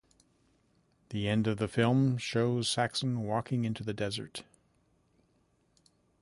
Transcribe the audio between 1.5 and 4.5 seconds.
the film shows Saxon walking into the desert.